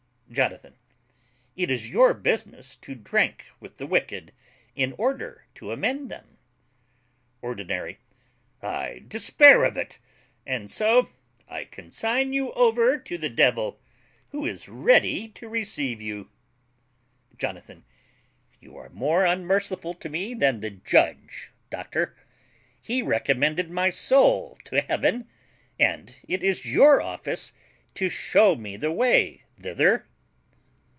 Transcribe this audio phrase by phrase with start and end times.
[0.33, 0.75] JONATHAN.
[1.57, 4.31] It is your business to drink with the wicked,
[4.77, 6.37] in order to amend them.
[7.41, 7.99] ORDINARY.
[8.61, 9.99] I despair of it;
[10.45, 11.09] and so
[11.49, 13.81] I consign you over to the devil,
[14.29, 16.29] who is ready to receive you.
[17.37, 17.83] JONATHAN.
[18.61, 22.15] You are more unmerciful to me than the judge, doctor.
[22.81, 25.27] He recommended my soul to heaven;
[25.77, 27.51] and it is your office
[27.95, 30.07] to shew me the way thither.